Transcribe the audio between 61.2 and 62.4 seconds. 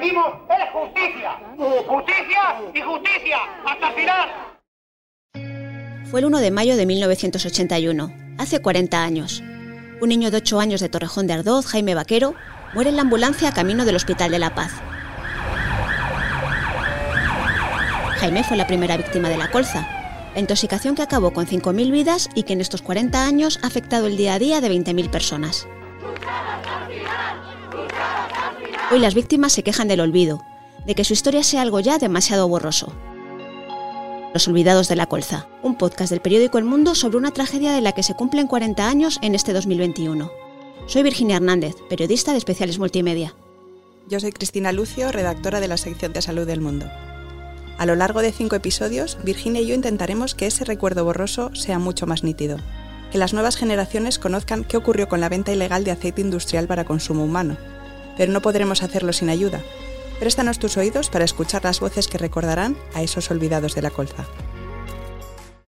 escuchar las voces que